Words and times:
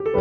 ದೇವರ 0.00 0.12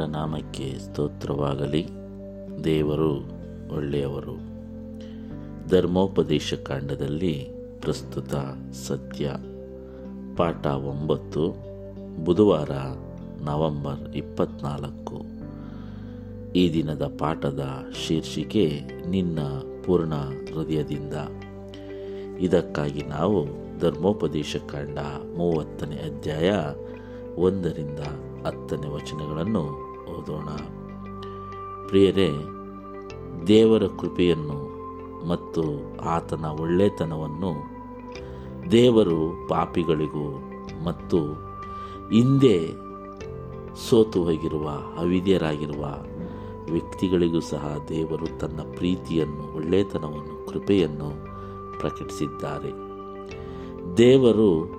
ನಾಮಕ್ಕೆ 0.00 0.78
ಸ್ತೋತ್ರವಾಗಲಿ. 0.78 1.86
ದೇವರು 2.64 3.12
ಒಳ್ಳೆಯವರು. 3.74 4.36
ಧರ್ಮೋಪದೇಶ 5.68 6.54
ಕಾಂಡದಲ್ಲಿ 6.54 7.48
ಪ್ರಸ್ತುತ 7.80 8.34
ಸತ್ಯ. 8.72 9.30
ಪಾಠ 10.36 10.66
ಒಂಬತ್ತು, 10.66 11.54
ಬುಧವಾರ 12.24 12.70
ನವೆಂಬರ್ 13.42 14.14
ಇಪ್ಪತ್ನಾಲ್ಕು. 14.14 15.22
ಈ 16.52 16.72
ದಿನದ 16.72 17.16
ಪಾಠದ 17.18 17.84
ಶೀರ್ಷಿಕೆ, 18.06 18.82
ನಿನ್ನ 19.08 19.38
ಪೂರ್ಣ 19.86 20.14
ಹೃದಯದಿಂದ. 20.14 21.14
ಇದಕ್ಕಾಗಿ 22.38 23.02
ನಾವು 23.02 23.46
ಧರ್ಮೋಪದೇಶ 23.80 24.56
ಕಾಂಡ 24.56 24.98
ಮೂವತ್ತನೇ 25.36 25.96
ಅಧ್ಯಾಯ 25.96 26.52
ಒಂದರಿಂದ 27.36 27.98
ಹತ್ತನೇ 28.46 28.88
ವಚನಗಳನ್ನು 28.88 29.62
ಓದೋಣ. 30.18 30.48
ಪ್ರಿಯರೇ, 31.88 32.30
ದೇವರ 33.46 33.82
ಕೃಪೆಯನ್ನು 34.00 34.76
ಮತ್ತು 35.28 35.62
ಆತನ 36.00 36.44
ಒಳ್ಳೆತನವನ್ನು 36.44 37.52
ದೇವರು 38.70 39.48
ಪಾಪಿಗಳಿಗೂ 39.48 40.40
ಮತ್ತು 40.84 41.18
ಹಿಂದೆ 42.12 42.68
ಸೋತು 43.88 44.24
ಹೋಗಿರುವ 44.24 44.70
ಅವಿದ್ಯರಾಗಿರುವ 44.98 45.84
ವ್ಯಕ್ತಿಗಳಿಗೂ 46.70 47.40
ಸಹ 47.40 47.86
ದೇವರು 47.88 48.38
ತನ್ನ 48.38 48.60
ಪ್ರೀತಿಯನ್ನು, 48.60 49.56
ಒಳ್ಳೆತನವನ್ನು, 49.56 50.46
ಕೃಪೆಯನ್ನು 50.46 51.10
ಪ್ರಕಟಿಸಿದ್ದಾರೆ. 51.80 52.72
ದೇವರು 53.96 54.70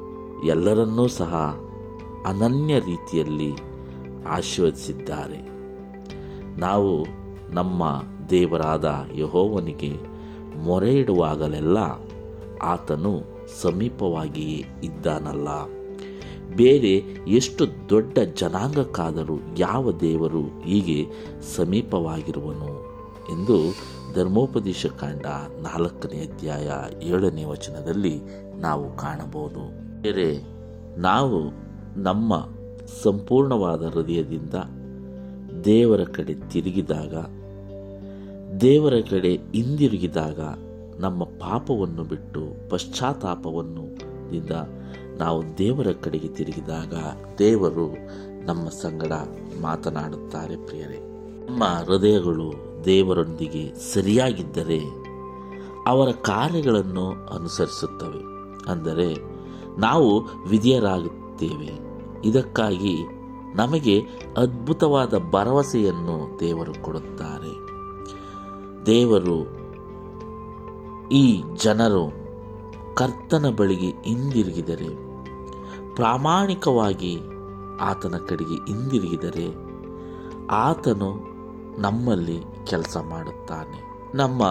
ಎಲ್ಲರನ್ನೂ 0.46 1.08
ಸಹ 1.08 1.60
ಅನನ್ಯ 2.26 2.80
ರೀತಿಯಲ್ಲಿ 2.80 3.54
ಆಶೀರ್ವದಿಸಿದ್ದಾರೆ. 4.28 5.50
ನಾವು 6.60 7.06
ನಮ್ಮ 7.50 8.04
ದೇವರಾದ 8.30 9.06
ಯಹೋವನಿಗೆ 9.16 9.98
ಮೊರೆ 10.58 10.94
ಇಡುವಾಗಲೆಲ್ಲ 10.94 11.78
ಆತನು 12.62 13.22
ಸಮೀಪವಾಗಿಯೇ 13.62 14.66
ಇದ್ದಾನಲ್ಲ. 14.84 15.48
ಬೇರೆ 16.56 16.96
ಎಷ್ಟು 17.28 17.90
ದೊಡ್ಡ 17.90 18.18
ಜನಾಂಗಕ್ಕಾದರೂ 18.36 19.38
ಯಾವ 19.58 19.92
ದೇವರು 19.92 20.42
ಹೀಗೆ 20.42 21.06
ಸಮೀಪವಾಗಿರುವನು 21.56 22.98
ಎಂದು 23.32 23.58
ಧರ್ಮೋಪದೇಶ 24.16 24.86
ಕಾಂಡ 24.86 25.26
ನಾಲ್ಕನೇ 25.62 26.20
ಅಧ್ಯಾಯ 26.20 26.72
ಏಳನೇ 27.04 27.44
ವಚನದಲ್ಲಿ 27.44 28.20
ನಾವು 28.60 28.98
ಕಾಣಬಹುದು. 28.98 29.64
ಬೇರೆ, 30.02 30.42
ನಾವು 31.02 31.52
ನಮ್ಮ 32.02 32.48
ಸಂಪೂರ್ಣವಾದ 33.04 33.84
ಹೃದಯದಿಂದ 33.84 34.54
ದೇವರ 35.66 36.04
ಕಡೆ 36.04 36.34
ತಿರುಗಿದಾಗ, 36.34 37.14
ದೇವರ 38.58 38.94
ಕಡೆ 39.10 39.34
ಹಿಂದಿರುಗಿದಾಗ 39.36 40.40
ನಮ್ಮ 41.00 41.24
ಪಾಪವನ್ನು 41.24 42.04
ಬಿಟ್ಟು 42.04 42.70
ಪಶ್ಚಾತ್ತಾಪವನ್ನು 42.70 43.84
ದಿಂದ 44.32 44.52
ನಾವು 45.18 45.58
ದೇವರ 45.58 45.88
ಕಡೆಗೆ 46.02 46.28
ತಿರುಗಿದಾಗ 46.28 46.94
ದೇವರು 47.40 47.94
ನಮ್ಮ 48.46 48.70
ಸಂಗಡ 48.70 49.12
ಮಾತನಾಡುತ್ತಾರೆ 49.62 50.66
ಪ್ರಿಯರೇ. 50.66 50.98
ನಮ್ಮ 51.50 51.64
ಹೃದಯಗಳು 51.64 52.54
ದೇವರೊಂದಿಗೆ 52.86 53.94
ಸರಿಯಾಗಿದ್ದರೆ 53.94 54.80
ಅವರ 55.88 56.12
ಕಾರ್ಯಗಳನ್ನು 56.12 57.10
ಅನುಸರಿಸುತ್ತವೆ. 57.10 58.24
ಅಂದರೆ 58.72 59.16
ನಾವು 59.80 60.22
ವಿಧಿಯರಾಗುತ್ತೇವೆ. 60.50 61.80
ಇದಕ್ಕಾಗಿ 62.26 62.98
ನಮಗೆ 63.56 64.02
ಅದ್ಭುತವಾದ 64.38 65.14
ಭರವಸೆಯನ್ನು 65.32 66.40
ದೇವರು 66.40 66.84
ಕೊಡುತ್ತಾರೆ. 66.84 67.68
ದೇವರು 68.86 69.58
ಈ 71.10 71.44
ಜನರು 71.64 72.28
ಕರ್ತನ 72.96 73.50
ಬಳಿಗೆ 73.50 73.90
ಹಿಂದಿರುಗಿದರೆ 73.90 75.07
ಪ್ರಾಮಾಣಿಕವಾಗಿ 75.98 77.20
ಆತನ 77.82 78.18
ಕಡೆಗೆ 78.18 78.72
ಹಿಂದಿರುಗಿದರೆ 78.72 79.56
ಆತನು 80.48 81.10
ನಮ್ಮಲ್ಲಿ 81.82 82.40
ಕೆಲಸ 82.68 82.98
ಮಾಡುತ್ತಾನೆ. 83.10 84.02
ನಮ್ಮ 84.18 84.44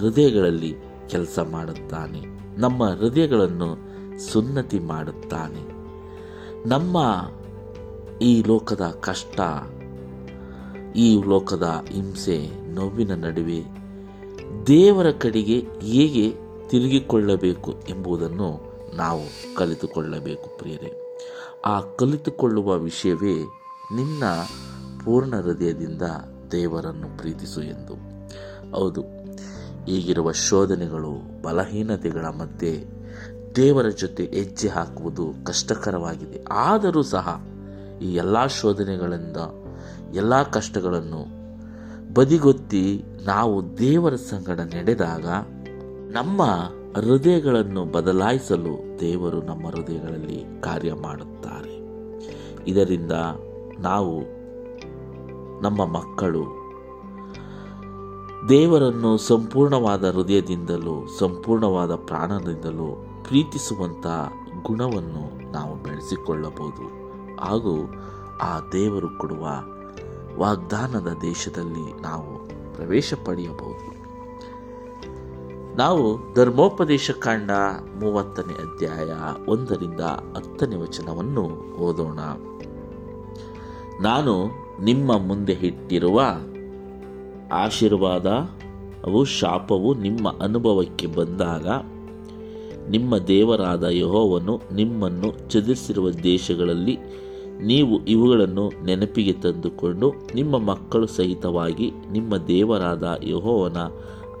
ಹೃದಯಗಳಲ್ಲಿ 0.00 0.76
ಕೆಲಸ 1.08 1.38
ಮಾಡುತ್ತಾನೆ. 1.50 2.20
ನಮ್ಮ 2.60 2.84
ಹೃದಯಗಳನ್ನು 2.84 3.76
ಸುನ್ನತಿ 4.18 4.78
ಮಾಡುತ್ತಾನೆ. 4.78 5.78
ನಮ್ಮ 6.68 6.96
ಈ 8.22 8.42
ಲೋಕದ 8.42 8.98
ಕಷ್ಟ, 9.00 9.40
ಈ 10.96 11.22
ಲೋಕದ 11.22 11.84
ಹಿಂಸೆ, 11.92 12.50
ನೋವಿನ 12.72 13.24
ನಡುವೆ 13.24 13.64
ದೇವರ 14.66 15.10
ಕಡೆಗೆ 15.10 15.66
ಹೇಗೆ 15.82 16.36
ತಿರುಗಿಕೊಳ್ಳಬೇಕು 16.68 17.72
ಎಂಬುದನ್ನು 17.88 18.67
ನಾವು 18.96 19.54
ಕಲಿತುಕೊಳ್ಳಬೇಕು 19.56 20.58
ಪ್ರಿಯರೇ. 20.58 20.92
ಆ 21.64 21.80
ಕಲಿತುಕೊಳ್ಳುವ 21.80 22.78
ವಿಷಯವೇ 22.78 23.34
ನಿನ್ನ 23.94 24.22
ಪೂರ್ಣ 25.04 25.36
ಹೃದಯದಿಂದ 25.36 26.02
ದೇವರನ್ನು 26.52 27.18
ಪ್ರೀತಿಸು 27.18 27.62
ಎಂದು. 27.62 27.94
ಹೌದು, 28.76 29.04
ಈಗಿರುವ 29.88 30.32
ಶೋಧನೆಗಳು 30.32 31.42
ಬಲಹೀನತೆಗಳ 31.42 32.26
ಮಧ್ಯೆ 32.26 32.84
ದೇವರ 33.56 33.88
ಜೊತೆ 33.88 34.24
ಹೆಜ್ಜೆ 34.24 34.68
ಹಾಕುವುದು 34.68 35.34
ಕಷ್ಟಕರವಾಗಿದೆ. 35.44 36.44
ಆದರೂ 36.50 37.02
ಸಹ 37.02 37.44
ಈ 38.02 38.14
ಎಲ್ಲ 38.14 38.46
ಶೋಧನೆಗಳಿಂದ 38.46 39.36
ಎಲ್ಲ 40.16 40.42
ಕಷ್ಟಗಳನ್ನು 40.42 41.38
ಬದಿಗೊತ್ತಿ 42.14 43.04
ನಾವು 43.22 43.78
ದೇವರ 43.78 44.14
ಸಂಗಡ 44.14 44.60
ನಡೆದಾಗ 44.60 45.26
ನಮ್ಮ 46.10 46.42
ಹೃದಯಗಳನ್ನು 46.96 47.84
ಬದಲಾಯಿಸಲು 47.84 49.00
ದೇವರು 49.00 49.42
ನಮ್ಮ 49.42 49.68
ಹೃದಯಗಳಲ್ಲಿ 49.68 50.60
ಕಾರ್ಯ 50.60 50.92
ಮಾಡುತ್ತಾರೆ. 50.92 51.78
ಇದರಿಂದ 52.70 53.12
ನಾವು 53.78 54.20
ನಮ್ಮ 55.62 55.84
ಮಕ್ಕಳು 55.84 56.58
ದೇವರನ್ನು 58.48 59.16
ಸಂಪೂರ್ಣವಾದ 59.16 60.10
ಹೃದಯದಿಂದಲೂ 60.10 61.06
ಸಂಪೂರ್ಣವಾದ 61.18 61.94
ಪ್ರಾಣದಿಂದಲೂ 61.94 63.04
ಪ್ರೀತಿಸುವಂಥ 63.28 64.06
ಗುಣವನ್ನು 64.62 65.52
ನಾವು 65.52 65.74
ಬೆಳೆಸಿಕೊಳ್ಳಬಹುದು. 65.76 66.98
ಹಾಗೂ 67.40 67.94
ಆ 68.40 68.60
ದೇವರು 68.72 69.18
ಕೊಡುವ 69.18 69.48
ವಾಗ್ದಾನದ 70.38 71.16
ದೇಶದಲ್ಲಿ 71.22 72.00
ನಾವು 72.00 72.48
ಪ್ರವೇಶ 72.74 73.14
ಪಡೆಯಬಹುದು. 73.24 73.87
ನಾವು 75.78 76.34
ಧರ್ಮೋಪದೇಶ 76.34 77.10
ಕಾಂಡ 77.10 77.50
ಮೂವತ್ತನೇ 78.02 78.54
ಅಧ್ಯಾಯ 78.64 79.10
ಒಂದರಿಂದ 79.48 80.00
ಹತ್ತನೇ 80.36 80.76
ವಚನವನ್ನು 80.76 81.44
ಓದೋಣ. 81.76 82.20
ನಾನು 84.00 84.34
ನಿಮ್ಮ 84.84 85.18
ಮುಂದೆ 85.18 85.52
ಇಟ್ಟಿರುವ 85.52 86.18
ಆಶೀರ್ವಾದ, 87.52 88.26
ಅವು 89.04 89.24
ಶಾಪವು 89.24 89.94
ನಿಮ್ಮ 89.94 90.28
ಅನುಭವಕ್ಕೆ 90.42 91.06
ಬಂದಾಗ 91.06 91.66
ನಿಮ್ಮ 92.90 93.18
ದೇವರಾದ 93.18 93.84
ಯಹೋವನು 93.90 94.54
ನಿಮ್ಮನ್ನು 94.74 95.50
ಚದುರಿಸಿರುವ 95.50 96.10
ದೇಶಗಳಲ್ಲಿ 96.10 96.98
ನೀವು 97.62 98.04
ಇವುಗಳನ್ನು 98.04 98.84
ನೆನಪಿಗೆ 98.84 99.32
ತಂದುಕೊಂಡು 99.32 100.12
ನಿಮ್ಮ 100.34 100.58
ಮಕ್ಕಳು 100.58 101.06
ಸಹಿತವಾಗಿ 101.06 101.92
ನಿಮ್ಮ 102.10 102.36
ದೇವರಾದ 102.36 103.18
ಯಹೋವನ 103.22 103.76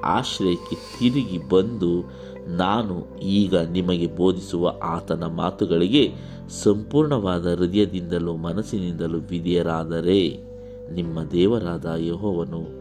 ಆಶ್ರಯಕ್ಕೆ 0.04 0.76
ತಿರುಗಿ 0.76 1.48
ಬಂದು 1.48 2.10
ನಾನು 2.46 3.18
ಈಗ 3.18 3.56
ನಿಮಗೆ 3.56 4.06
ಬೋಧಿಸುವ 4.06 4.74
ಆತನ 4.82 5.24
ಮಾತುಗಳಿಗೆ 5.24 6.14
ಸಂಪೂರ್ಣವಾದ 6.62 7.54
ಹೃದಯದಿಂದಲೂ 7.54 8.36
ಮನಸ್ಸಿನಿಂದಲೂ 8.36 9.18
ವಿಧಿಯರಾದರೆ 9.18 10.40
ನಿಮ್ಮ 10.94 11.22
ದೇವರಾದ 11.22 11.94
ಯಹೋವನು 11.98 12.78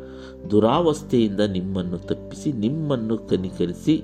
ದುರಾವಸ್ಥೆಯಿಂದ 0.51 1.39
ನಿಮ್ಮನ್ನು 1.39 1.97
ತಪ್ಪಿಸಿ 1.97 2.51
ನಿಮ್ಮನ್ನು 2.51 3.17
ಕನಿಕರಿಸಿ 3.17 4.03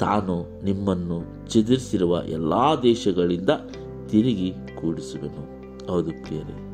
ತಾನು 0.00 0.64
ನಿಮ್ಮನ್ನು 0.64 1.48
ಚದುರಿಸಿರುವ 1.48 2.22
ಎಲ್ಲ 2.28 2.54
ದೇಶಗಳಿಂದ 2.82 3.50
ತಿರುಗಿ 4.08 4.52
ಕೂಡಿಸುವೆನು. 4.80 5.56
ಹೌದು 5.92 6.10
ಪ್ರಿಯರೇ, 6.10 6.72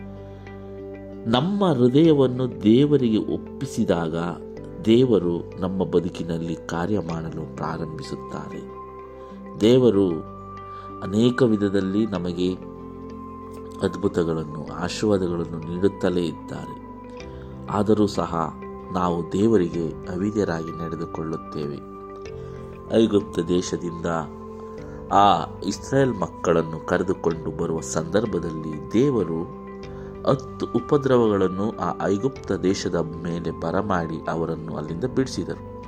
ನಮ್ಮ 1.30 1.72
ಹೃದಯವನ್ನು 1.72 2.62
ದೇವರಿಗೆ 2.62 3.16
ಒಪ್ಪಿಸಿದಾಗ 3.16 4.16
ದೇವರು 4.84 5.60
ನಮ್ಮ 5.60 5.84
ಬದುಕಿನಲ್ಲಿ 5.84 6.56
ಕಾರ್ಯ 6.66 6.98
ಮಾಡಲು 6.98 7.56
ಪ್ರಾರಂಭಿಸುತ್ತಾರೆ. 7.56 8.82
ದೇವರು 9.60 10.08
ಅನೇಕ 11.02 11.42
ವಿಧದಲ್ಲಿ 11.42 12.06
ನಮಗೆ 12.06 12.54
ಅದ್ಭುತಗಳನ್ನು, 13.86 14.74
ಆಶೀರ್ವಾದಗಳನ್ನು 14.74 15.74
ನೀಡುತ್ತಲೇ 15.74 16.24
ಇದ್ದಾರೆ. 16.24 16.82
ಆದರೂ 17.70 18.06
ಸಹ 18.06 18.54
ನಾವು 18.92 19.32
ದೇವರಿಗೆ 19.32 19.88
ಅವಿದ್ಯರಾಗಿ 19.88 20.84
ನಡೆದುಕೊಳ್ಳುತ್ತೇವೆ. 20.84 21.92
ಐಗುಪ್ತ 22.96 23.38
ದೇಶದಿಂದ 23.38 24.06
ಆ 25.12 25.44
ಇಸ್ರೇಲ್ 25.66 26.14
ಮಕ್ಕಳನ್ನು 26.14 26.86
ಕರೆದುಕೊಂಡು 26.86 27.56
ಬರುವ 27.56 27.80
ಸಂದರ್ಭದಲ್ಲಿ 27.80 28.92
ದೇವರು 28.92 29.61
ಹತ್ತು 30.26 30.66
ಉಪದ್ರವಗಳನ್ನು 30.66 31.72
ಆ 31.78 32.06
ಐಗುಪ್ತ 32.06 32.52
ದೇಶದ 32.52 32.94
ಮೇಲೆ 32.94 33.60
ಬರಮಾಡಿ 33.60 34.30
ಅವರನ್ನು 34.30 34.76
ಅಲ್ಲಿಂದ 34.76 35.04
ಬಿಡಿಸಿದರು. 35.04 35.84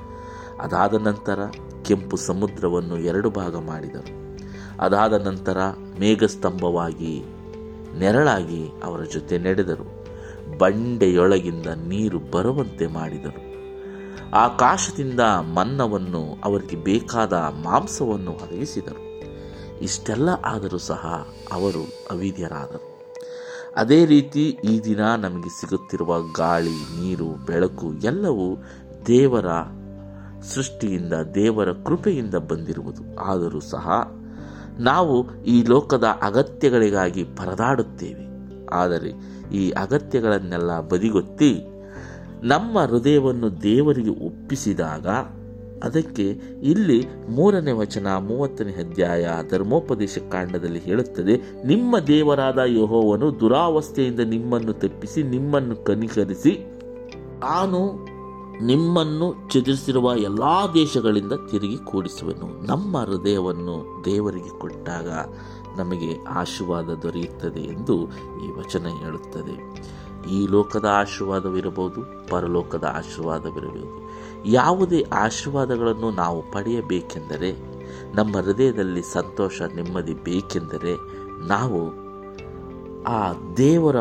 ಅದಾದ 0.61 0.95
ನಂತರ 0.95 1.39
ಕೆಂಪು 1.83 2.17
ಸಮುದ್ರವನ್ನು 2.17 2.99
ಎರಡು 2.99 3.31
ಭಾಗ 3.31 3.57
ಮಾಡಿದರು. 3.57 4.39
ಅದಾದ 4.81 5.27
ನಂತರ 5.27 5.59
ಮೇಘಸ್ತಂಭವಾಗಿ 6.01 7.25
ನೆರಳಾಗಿ 7.99 8.69
ಅವರ 8.85 9.03
ಜೊತೆ 9.03 9.39
ನಡೆದರು. 9.39 10.05
ಬಂಡೆಯೊಳಗಿಂದ 10.59 11.67
ನೀರು 11.67 12.19
ಬರುವಂತೆ 12.19 12.87
ಮಾಡಿದರು. 12.87 13.55
ಆಕಾಶದಿಂದ 14.35 15.21
ಮನ್ನವನ್ನು 15.55 16.39
ಅವರಿಗೆ 16.45 16.77
ಬೇಕಾದ 16.77 17.33
ಮಾಂಸವನ್ನು 17.33 18.31
ಒದಗಿಸಿದರು. 18.31 19.23
ಇಷ್ಟೆಲ್ಲ 19.83 20.29
ಆದರೂ 20.29 20.79
ಸಹ 20.79 21.29
ಅವರು 21.53 21.85
ಅವಿದ್ಯರಾದರು 22.11 22.94
ಅದೇ 23.77 24.05
ರೀತಿ 24.05 24.49
ಈ 24.49 24.85
ದಿನ 24.85 25.15
ನಮಗೆ 25.15 25.61
ಸಿಗುತ್ತಿರುವ 25.61 26.21
ಗಾಳಿ, 26.21 27.01
ನೀರು, 27.01 27.47
ಬೆಳಕು 27.47 27.95
ಎಲ್ಲವೂ 27.95 28.63
ದೇವರ 29.07 29.47
ಸೃಷ್ಟಿಯಿಂದ, 30.43 31.13
ದೇವರ 31.35 31.73
ಕೃಪೆಯಿಂದ 31.73 32.35
ಬಂದಿರುವುದು. 32.35 33.21
ಆದರೂ 33.21 33.61
ಸಹ 33.61 34.15
ನಾವು 34.79 35.43
ಈ 35.43 35.63
ಲೋಕದ 35.63 36.05
ಅಗತ್ಯಗಳಿಗಾಗಿ 36.23 37.25
ಪರದಾಡುತ್ತೇವೆ. 37.25 38.25
ಆದರೆ 38.67 39.11
ಈ 39.55 39.71
ಅಗತ್ಯಗಳನ್ನೆಲ್ಲ 39.71 40.81
ಬದಿಗೊತ್ತಿ 40.81 41.65
ನಮ್ಮ 42.43 42.79
ಹೃದಯವನ್ನು 42.81 43.63
ದೇವರಿಗೆ 43.63 44.11
ಒಪ್ಪಿಸಿದಾಗ 44.11 45.07
ಅದಕ್ಕೆ 45.85 46.27
ಇಲ್ಲಿ 46.63 47.07
ಮೂರನೇ 47.29 47.73
ವಚನ, 47.73 48.07
ಮೂವತ್ತನೇ 48.17 48.73
ಅಧ್ಯಾಯ, 48.73 49.29
ಧರ್ಮೋಪದೇಶ 49.51 50.19
ಕಾಂಡದಲ್ಲಿ 50.33 50.81
ಹೇಳುತ್ತದೆ, 50.81 51.67
ನಿಮ್ಮ 51.67 51.99
ದೇವರಾದ 51.99 52.59
ಯಹೋವನು 52.67 53.41
ದುರಾವಸ್ಥೆಯಿಂದ 53.41 54.21
ನಿಮ್ಮನ್ನು 54.21 54.73
ತಪ್ಪಿಸಿ 54.73 55.23
ನಿಮ್ಮನ್ನು 55.23 55.77
ಕನಿಕರಿಸಿ 55.85 56.51
ತಾನು 57.41 58.15
ನಿಮ್ಮನ್ನು 58.67 59.51
ಚದುರಿಸಿರುವ 59.51 60.13
ಎಲ್ಲ 60.17 60.43
ದೇಶಗಳಿಂದ 60.75 61.33
ತಿರುಗಿ 61.51 61.77
ಕೂಡಿಸುವನು. 61.85 62.67
ನಮ್ಮ 62.67 62.99
ಹೃದಯವನ್ನು 62.99 64.03
ದೇವರಿಗೆ 64.05 64.59
ಕೊಟ್ಟಾಗ 64.59 65.09
ನಮಗೆ 65.79 66.25
ಆಶೀರ್ವಾದ 66.25 66.89
ದೊರೆಯುತ್ತದೆ 67.03 67.61
ಎಂದು 67.61 68.05
ಈ 68.45 68.49
ವಚನ 68.59 68.87
ಹೇಳುತ್ತದೆ. 69.03 69.57
ಈ 70.33 70.47
ಲೋಕದ 70.47 70.85
ಆಶೀರ್ವಾದವಿರಬಹುದು, 70.93 72.29
ಪರಲೋಕದ 72.29 72.85
ಆಶೀರ್ವಾದವಿರಬಹುದು. 72.97 74.14
ಯಾವುದೇ 74.47 75.05
ಆಶೀರ್ವಾದಗಳನ್ನು 75.13 76.11
ನಾವು 76.11 76.43
ಪಡೆಯಬೇಕೆಂದರೆ, 76.43 77.53
ನಮ್ಮ 78.15 78.37
ಹೃದಯದಲ್ಲಿ 78.37 79.03
ಸಂತೋಷ, 79.03 79.63
ನೆಮ್ಮದಿ 79.63 80.15
ಬೇಕೆಂದರೆ 80.15 80.95
ನಾವು 81.49 82.05
ಆ 83.03 83.33
ದೇವರ 83.57 83.97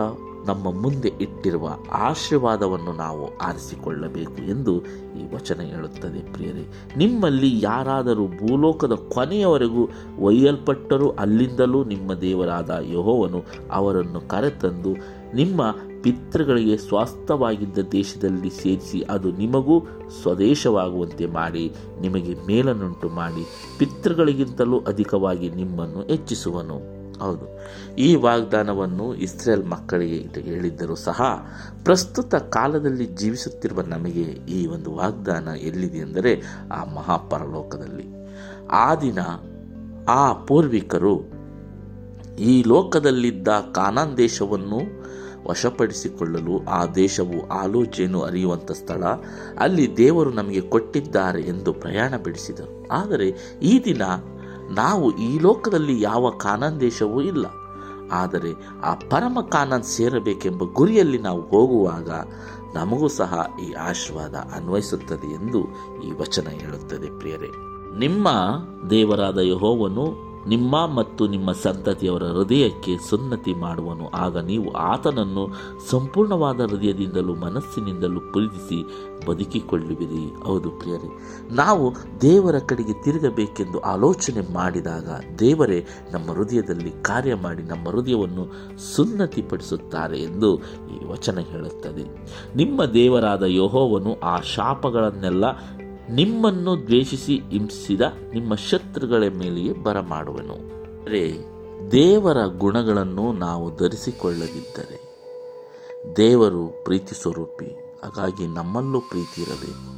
ನಮ್ಮ 0.45 0.81
ಮುಂದೆ 0.81 1.13
ಇಟ್ಟಿರುವ 1.21 1.77
ಆಶೀರ್ವಾದವನ್ನು 1.91 2.93
ನಾವು 2.93 3.37
ಆರಿಸಿಕೊಳ್ಳಬೇಕು 3.37 4.49
ಎಂದು 4.49 4.81
ಈ 5.19 5.35
ವಚನ 5.35 5.61
ಹೇಳುತ್ತದೆ 5.61 6.33
ಪ್ರಿಯರೇ. 6.33 6.67
ನಿಮ್ಮಲ್ಲಿ 6.97 7.61
ಯಾರಾದರೂ 7.61 8.27
ಭೂಲೋಕದ 8.27 8.91
ಕೊನೆಯವರೆಗೂ 8.91 9.89
ಒಯ್ಯಲ್ಪಟ್ಟರೂ 10.19 11.09
ಅಲ್ಲಿಂದಲೂ 11.09 11.83
ನಿಮ್ಮ 11.83 12.13
ದೇವರಾದ 12.13 12.77
ಯಹೋವನು 12.81 13.43
ಅವರನ್ನು 13.71 14.21
ಕರೆತಂದು 14.21 14.89
ನಿಮ್ಮ 15.35 15.75
ಪಿತೃಗಳಿಗೆ 16.03 16.77
ಸ್ವಾಸ್ಥವಾಗಿದ್ದ 16.77 17.77
ದೇಶದಲ್ಲಿ 17.91 18.50
ಸೇರಿಸಿ 18.50 19.00
ಅದು 19.09 19.31
ನಿಮಗೂ 19.31 19.79
ಸ್ವದೇಶವಾಗುವಂತೆ 20.21 21.25
ಮಾಡಿ, 21.25 21.75
ನಿಮಗೆ 22.01 22.33
ಮೇಲನ್ನುಂಟು 22.47 23.09
ಮಾಡಿ, 23.09 23.44
ಪಿತೃಗಳಿಗಿಂತಲೂ 23.79 24.79
ಅಧಿಕವಾಗಿ 24.79 25.50
ನಿಮ್ಮನ್ನು 25.50 26.01
ಹೆಚ್ಚಿಸುವನು. 26.01 26.77
ಹೌದು, 27.19 27.45
ಈ 27.95 28.15
ವಾಗ್ದಾನವನ್ನು 28.15 29.15
ಇಸ್ರೇಲ್ 29.15 29.65
ಮಕ್ಕಳಿಗೆ 29.65 30.41
ಹೇಳಿದ್ದರೂ 30.41 30.95
ಸಹ, 30.95 31.21
ಪ್ರಸ್ತುತ 31.83 32.35
ಕಾಲದಲ್ಲಿ 32.35 33.05
ಜೀವಿಸುತ್ತಿರುವ 33.05 33.81
ನಮಗೆ 33.81 34.25
ಈ 34.50 34.67
ಒಂದು 34.67 34.95
ವಾಗ್ದಾನ 34.95 35.47
ಎಲ್ಲಿದೆ 35.61 35.97
ಎಂದರೆ 35.97 36.33
ಆ 36.71 36.83
ಮಹಾಪರಲೋಕದಲ್ಲಿ. 36.95 38.07
ಆ 38.71 38.95
ದಿನ 38.95 39.19
ಆ 40.09 40.33
ಪೂರ್ವಿಕರು 40.33 41.15
ಈ 42.39 42.63
ಲೋಕದಲ್ಲಿದ್ದ 42.67 43.47
ಕಾನಾನ್ 43.47 44.17
ದೇಶವನ್ನು 44.17 45.02
ವಶಪಡಿಸಿಕೊಳ್ಳಲು 45.47 46.65
ಆ 46.65 46.85
ದೇಶವು 46.85 47.47
ಆಲೋಚನೆಯನ್ನು 47.47 48.21
ಅರಿಯುವಂಥ 48.21 48.71
ಸ್ಥಳ. 48.71 49.03
ಅಲ್ಲಿ 49.59 49.97
ದೇವರು 49.97 50.31
ನಮಗೆ 50.31 50.61
ಕೊಟ್ಟಿದ್ದಾರೆ 50.61 51.41
ಎಂದು 51.41 51.73
ಪ್ರಯಾಣ 51.73 52.17
ಬಿಡಿಸಿದರು 52.17 52.87
ಆದರೆ 52.91 53.57
ಈ 53.63 53.83
ದಿನ 53.85 54.01
ನಾವು 54.71 55.17
ಈ 55.17 55.39
ಲೋಕದಲ್ಲಿ 55.39 56.01
ಯಾವ 56.01 56.29
ಕಾನನ್ 56.29 56.79
ದೇಶವೂ 56.79 57.21
ಇಲ್ಲ. 57.21 57.45
ಆದರೆ 58.11 58.81
ಆ 58.83 58.93
ಪರಮ 58.93 59.37
ಕಾನನ್ 59.51 59.83
ಸೇರಬೇಕೆಂಬ 59.83 60.63
ಗುರಿಯಲ್ಲಿ 60.73 61.17
ನಾವು 61.17 61.41
ಹೋಗುವಾಗ 61.41 62.09
ನಮಗೂ 62.75 63.07
ಸಹ 63.07 63.45
ಈ 63.63 63.71
ಆಶೀರ್ವಾದ 63.71 64.35
ಅನ್ವಯಿಸುತ್ತದೆ 64.35 65.33
ಎಂದು 65.33 65.59
ಈ 66.07 66.11
ವಚನ 66.19 66.47
ಹೇಳುತ್ತದೆ 66.47 67.19
ಪ್ರಿಯರೇ. 67.19 67.49
ನಿಮ್ಮ 67.99 68.27
ದೇವರಾದ 68.89 69.37
ಯಹೋವನು 69.37 70.32
ನಿಮ್ಮ 70.47 70.85
ಮತ್ತು 70.85 71.27
ನಿಮ್ಮ 71.27 71.51
ಸಂತತಿಯವರ 71.51 72.23
ಹೃದಯಕ್ಕೆ 72.23 72.97
ಸುನ್ನತಿ 73.09 73.53
ಮಾಡುವನು. 73.53 74.09
ಆಗ 74.09 74.37
ನೀವು 74.37 74.73
ಆತನನ್ನು 74.73 75.47
ಸಂಪೂರ್ಣವಾದ 75.89 76.61
ಹೃದಯದಿಂದಲೂ 76.61 77.35
ಮನಸ್ಸಿನಿಂದಲೂ 77.35 78.19
ಪ್ರೀತಿಸಿ 78.19 78.83
ಬದುಕಿಕೊಳ್ಳುವಿರಿ. 79.25 80.43
ಹೌದು 80.43 80.69
ಪ್ರಿಯರೇ, 80.69 81.09
ನಾವು 81.51 81.93
ದೇವರ 82.21 82.59
ಕಡೆಗೆ 82.59 83.03
ತಿರುಗಬೇಕೆಂದು 83.03 83.79
ಆಲೋಚನೆ 83.79 84.53
ಮಾಡಿದಾಗ 84.53 85.09
ದೇವರೇ 85.39 85.85
ನಮ್ಮ 86.11 86.31
ಹೃದಯದಲ್ಲಿ 86.31 86.93
ಕಾರ್ಯ 87.01 87.35
ಮಾಡಿ 87.35 87.63
ನಮ್ಮ 87.63 87.89
ಹೃದಯವನ್ನು 87.89 88.47
ಸುನ್ನತಿಪಡಿಸುತ್ತಾರೆ 88.95 90.19
ಎಂದು 90.19 90.57
ಈ 90.93 91.05
ವಚನ 91.11 91.39
ಹೇಳುತ್ತದೆ. 91.39 92.27
ನಿಮ್ಮ 92.55 92.85
ದೇವರಾದ 92.85 93.43
ಯಹೋವನು 93.47 94.19
ಆ 94.19 94.37
ಶಾಪಗಳನ್ನೆಲ್ಲ 94.41 95.45
ನಿಮ್ಮನ್ನು 96.09 96.85
ದ್ವೇಷಿಸಿ 96.88 97.39
ಹಿಂಸಿದ 97.39 98.01
ನಿಮ್ಮ 98.33 98.55
ಶತ್ರುಗಳ 98.55 99.23
ಮೇಲೆಯೇ 99.38 99.73
ಬರಮಾಡುವನು. 99.73 100.73
ರೇ 101.05 101.45
ದೇವರ 101.91 102.45
ಗುಣಗಳನ್ನು 102.45 103.33
ನಾವು 103.33 103.75
ಧರಿಸಿಕೊಳ್ಳದಿದ್ದರೆ 103.75 105.13
ದೇವರು 106.17 106.83
ಪ್ರೀತಿ 106.83 107.21
ಸ್ವರೂಪಿ, 107.21 107.65
ಹಾಗಾಗಿ 108.03 108.47
ನಮ್ಮಲ್ಲೂ 108.47 109.01
ಪ್ರೀತಿ 109.01 109.41
ಇರಬೇಕು. 109.41 109.94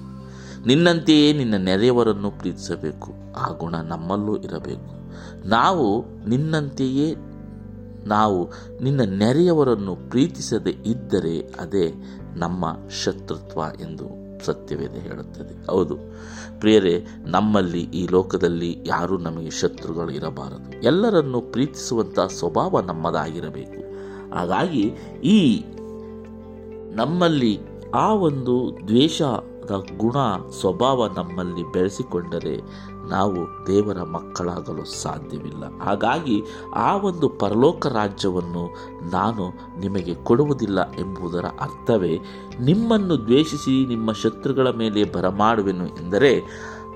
ನಿನ್ನಂತೆಯೇ 0.67 1.33
ನಿನ್ನ 1.33 1.55
ನೆರೆಯವರನ್ನು 1.55 2.31
ಪ್ರೀತಿಸಬೇಕು, 2.31 3.11
ಆ 3.37 3.47
ಗುಣ 3.49 3.75
ನಮ್ಮಲ್ಲೂ 3.75 4.37
ಇರಬೇಕು. 4.37 5.13
ನಾವು 5.47 6.05
ನಿನ್ನಂತೆಯೇ, 6.29 7.15
ನಾವು 8.05 8.49
ನಿನ್ನ 8.83 9.01
ನೆರೆಯವರನ್ನು 9.01 9.95
ಪ್ರೀತಿಸದೆ 9.95 10.69
ಇದ್ದರೆ 10.69 11.39
ಅದೇ 11.59 11.93
ನಮ್ಮ 12.33 12.65
ಶತ್ರುತ್ವ 13.03 13.59
ಎಂದು 13.79 14.24
ಸತ್ಯವೇದ 14.45 14.91
ಹೇಳುತ್ತದೆ. 14.91 15.71
ಹೌದು. 15.71 15.97
ಪ್ರಿಯರೇ, 16.59 17.05
ನಮ್ಮಲ್ಲಿ 17.25 17.81
ಈ 17.81 18.07
ಲೋಕದಲ್ಲಿ 18.11 18.83
ಯಾರೂ 18.85 19.17
ನಮಗೆ 19.17 19.49
ಶತ್ರುಗಳು 19.49 20.11
ಇರಬಾರದು. 20.11 20.83
ಎಲ್ಲರನ್ನು 20.83 21.41
ಪ್ರೀತಿಸುವಂಥ 21.41 22.19
ಸ್ವಭಾವ 22.19 22.79
ನಮ್ಮದಾಗಿರಬೇಕು. 22.79 23.85
ಹಾಗಾಗಿ 24.35 24.81
ಈ 25.23 25.63
ನಮ್ಮಲ್ಲಿ 26.95 27.59
ಆ 27.95 28.13
ಒಂದು 28.13 28.77
ದ್ವೇಷದ 28.87 29.54
ಗುಣ 29.71 30.15
ಸ್ವಭಾವ 30.59 31.07
ನಮ್ಮಲ್ಲಿ 31.07 31.71
ಬೆಳೆಸಿಕೊಂಡರೆ 31.71 32.61
ನಾವು 33.09 33.67
ದೇವರ 33.67 34.01
ಮಕ್ಕಳಾಗಲು 34.01 35.01
ಸಾಧ್ಯವಿಲ್ಲ. 35.01 35.79
ಹಾಗಾಗಿ 35.79 36.43
ಆ 36.75 36.97
ಒಂದು 36.97 37.29
ಪರಲೋಕ 37.29 37.87
ರಾಜ್ಯವನ್ನು 37.87 38.75
ನಾನು 39.11 39.53
ನಿಮಗೆ 39.79 40.15
ಕೊಡುವುದಿಲ್ಲ 40.15 40.91
ಎಂಬುದರ 40.91 41.45
ಅರ್ಥವೇ, 41.61 42.19
ನಿಮ್ಮನ್ನು 42.59 43.25
ದ್ವೇಷಿಸಿ 43.25 43.85
ನಿಮ್ಮ 43.85 44.11
ಶತ್ರುಗಳ 44.11 44.69
ಮೇಲೆ 44.69 45.03
ಬರಮಾಡುವೆನು 45.03 45.87
ಎಂದರೆ, 45.87 46.43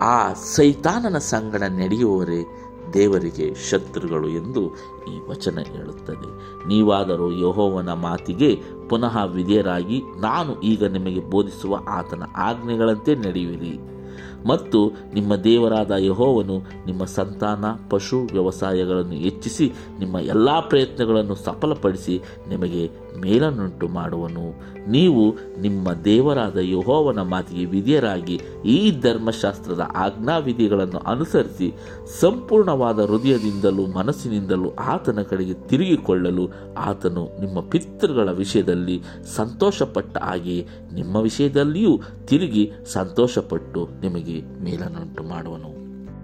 ಆ 0.01 0.33
ಸೈತಾನನ 0.33 1.17
ಸಂಗಡ 1.17 1.61
ನಡೆಯುವವರೇ 1.61 2.68
ದೇವರಿಗೆ 2.93 3.69
ಶತ್ರುಗಳು 3.69 4.27
ಎಂದು 4.27 4.69
ಈ 5.11 5.29
ವಚನ 5.29 5.59
ಹೇಳುತ್ತದೆ. 5.59 6.29
ನೀವಾದರೂ 6.67 7.31
ಯಹೋವನ 7.31 7.93
ಮಾತಿಗೆ 7.93 8.61
ಪುನಃ 8.89 9.23
ವಿಧೇಯರಾಗಿ 9.25 10.01
ನಾನು 10.19 10.61
ಈಗ 10.61 10.83
ನಿಮಗೆ 10.83 11.29
ಬೋಧಿಸುವ 11.29 11.77
ಆತನ 11.89 12.23
ಆಜ್ಞೆಗಳಂತೆ 12.37 13.15
ನಡೆಯುವಿರಿ. 13.15 13.99
ಮತ್ತು 14.47 14.91
ನಿಮ್ಮ 15.13 15.35
ದೇವರಾದ 15.35 15.91
ಯಹೋವನು 15.99 16.57
ನಿಮ್ಮ 16.85 17.05
ಸಂತಾನ, 17.05 17.65
ಪಶು 17.89 18.19
ವ್ಯವಸಾಯಗಳನ್ನು 18.19 19.11
ಹೆಚ್ಚಿಸಿ 19.11 19.73
ನಿಮ್ಮ 19.99 20.15
ಎಲ್ಲ 20.15 20.59
ಪ್ರಯತ್ನಗಳನ್ನು 20.59 21.35
ಸಫಲಪಡಿಸಿ 21.35 22.21
ನಿಮಗೆ 22.49 22.89
ಮೇಲನ್ನುಂಟು 23.17 23.87
ಮಾಡುವನು. 23.87 24.59
ನೀವು 24.91 25.31
ನಿಮ್ಮ 25.61 25.93
ದೇವರಾದ 26.05 26.57
ಯಹೋವನ 26.61 27.21
ಮಾತಿಗೆ 27.21 27.65
ವಿಧಿಯರಾಗಿ 27.65 28.41
ಈ 28.65 28.91
ಧರ್ಮಶಾಸ್ತ್ರದ 28.91 29.89
ಆಜ್ಞಾವಿಧಿಗಳನ್ನು 29.95 30.99
ಅನುಸರಿಸಿ 30.99 31.73
ಸಂಪೂರ್ಣವಾದ 32.19 32.99
ಹೃದಯದಿಂದಲೂ 32.99 33.85
ಮನಸ್ಸಿನಿಂದಲೂ 33.85 34.69
ಆತನ 34.75 35.21
ಕಡೆಗೆ 35.21 35.53
ತಿರುಗಿಕೊಳ್ಳಲು 35.53 36.49
ಆತನು 36.77 37.41
ನಿಮ್ಮ 37.41 37.59
ಪಿತೃಗಳ 37.59 38.31
ವಿಷಯದಲ್ಲಿ 38.31 39.01
ಸಂತೋಷಪಟ್ಟ 39.35 40.17
ಹಾಗೆಯೇ 40.17 40.67
ನಿಮ್ಮ 40.93 41.15
ವಿಷಯದಲ್ಲಿಯೂ 41.15 41.99
ತಿರುಗಿ 42.25 42.71
ಸಂತೋಷಪಟ್ಟು 42.85 43.87
ನಿಮಗೆ 44.01 44.41
ಮೇಲನ್ನುಂಟು 44.63 45.23
ಮಾಡುವನು. 45.23 45.79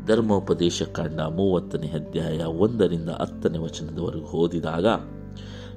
ಧರ್ಮೋಪದೇಶ 0.05 0.83
ಕಾಂಡ 0.83 1.19
ಮೂವತ್ತನೇ 1.19 1.87
ಅಧ್ಯಾಯ 1.87 2.43
ಒಂದರಿಂದ 2.43 3.09
ಹತ್ತನೇ 3.09 3.57
ವಚನದವರೆಗೂ 3.57 4.25
ಓದಿದಾಗ 4.25 4.85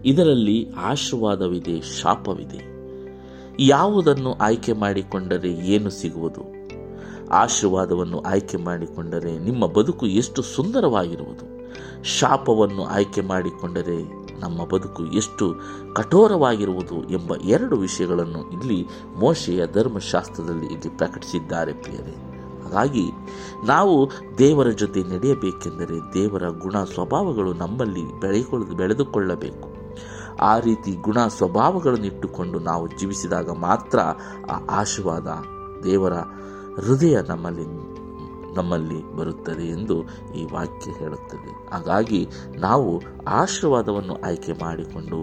ಇದರಲ್ಲಿ 0.05 0.71
ಆಶೀರ್ವಾದವಿದೆ, 0.76 1.81
ಶಾಪವಿದೆ. 1.81 2.78
ಯಾವುದನ್ನು 3.61 4.33
ಆಯ್ಕೆ 4.33 4.73
ಮಾಡಿಕೊಂಡರೆ 4.73 5.50
ಏನು 5.50 5.90
ಸಿಗುವುದು? 5.90 6.43
ಆಶೀರ್ವಾದವನ್ನು 7.31 8.21
ಆಯ್ಕೆ 8.21 8.57
ಮಾಡಿಕೊಂಡರೆ 8.57 9.38
ನಿಮ್ಮ 9.38 9.67
ಬದುಕು 9.67 10.07
ಎಷ್ಟು 10.07 10.43
ಸುಂದರವಾಗಿರುವುದು? 10.43 11.59
ಶಾಪವನ್ನು 12.05 12.85
ಆಯ್ಕೆ 12.85 13.21
ಮಾಡಿಕೊಂಡರೆ 13.21 14.28
ನಮ್ಮ 14.40 14.64
ಬದುಕು 14.64 15.07
ಎಷ್ಟು 15.07 15.55
ಕಠೋರವಾಗಿರುವುದು 15.95 17.09
ಎಂಬ 17.09 17.37
ಎರಡು 17.37 17.76
ವಿಷಯಗಳನ್ನು 17.76 18.50
ಇಲ್ಲಿ 18.50 18.87
ಮೋಶೆಯ 19.19 19.67
ಧರ್ಮಶಾಸ್ತ್ರದಲ್ಲಿ 19.73 20.67
ಇಲ್ಲಿ 20.67 20.97
ಪ್ರಕಟಿಸಿದ್ದಾರೆ 20.97 21.73
ಪ್ರಿಯರೇ. 21.73 22.14
ಹಾಗಾಗಿ 22.62 23.11
ನಾವು 23.67 24.11
ದೇವರ 24.38 24.69
ಜೊತೆ 24.69 25.02
ನಡೆಯಬೇಕೆಂದರೆ 25.02 26.14
ದೇವರ 26.14 26.49
ಗುಣ 26.49 26.85
ಸ್ವಭಾವಗಳು 26.85 27.52
ನಮ್ಮಲ್ಲಿ 27.52 28.21
ಬೆಳೆಕೊಳ್ಳ 28.21 28.64
ಬೆಳೆದುಕೊಳ್ಳಬೇಕು. 28.64 29.78
ಆ 30.40 30.59
ರೀತಿ 30.59 30.92
ಗುಣ 30.92 31.26
ಸ್ವಭಾವಗಳನ್ನು 31.26 32.07
ಇಟ್ಟುಕೊಂಡು 32.07 32.59
ನಾವು 32.59 32.88
ಜೀವಿಸಿದಾಗ 32.99 33.50
ಮಾತ್ರ 33.50 33.99
ಆ 34.50 34.66
ಆಶೀರ್ವಾದ 34.71 35.26
ದೇವರ 35.85 36.12
ಹೃದಯ 36.87 37.18
ನಮ್ಮಲ್ಲಿ 37.28 37.99
ನಮ್ಮಲ್ಲಿ 38.54 39.16
ಬರುತ್ತದೆ 39.16 39.64
ಎಂದು 39.64 40.02
ಈ 40.35 40.45
ವಾಕ್ಯ 40.52 40.90
ಹೇಳುತ್ತದೆ. 40.90 41.71
ಹಾಗಾಗಿ 41.71 42.28
ನಾವು 42.57 43.02
ಆಶೀರ್ವಾದವನ್ನು 43.28 44.16
ಆಯ್ಕೆ 44.26 44.52
ಮಾಡಿಕೊಂಡು 44.52 45.16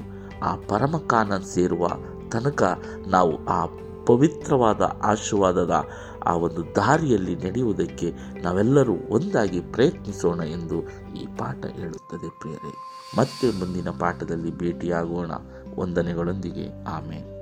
ಆ 0.43 0.55
ಪರಮಕಾನ 0.55 1.37
ಸೇರುವ 1.37 1.87
ತನಕ 2.31 2.81
ನಾವು 3.07 3.45
ಆ 3.45 3.65
ಪವಿತ್ರವಾದ 4.05 4.81
ಆಶೀರ್ವಾದದ 5.03 5.87
ಆ 6.27 6.33
ಒಂದು 6.33 6.75
ದಾರಿಯಲ್ಲಿ 6.75 7.35
ನಡೆಯುವುದಕ್ಕೆ 7.35 8.13
ನಾವೆಲ್ಲರೂ 8.41 8.93
ಒಂದಾಗಿ 9.09 9.59
ಪ್ರಯತ್ನಿಸೋಣ 9.59 10.39
ಎಂದು 10.39 10.81
ಈ 11.15 11.25
ಪಾಠ 11.37 11.65
ಹೇಳುತ್ತದೆ 11.65 12.29
ಪ್ರಿಯರೇ. 12.39 12.73
ಮತ್ತೆ 13.17 13.59
ಮುಂದಿನ 13.59 13.89
ಪಾಠದಲ್ಲಿ 13.89 14.57
ಭೇಟಿಯಾಗೋಣ. 14.57 15.31
ವಂದನೆಗಳೊಂದಿಗೆ. 15.79 16.83
ಆಮೇಲೆ 16.83 17.34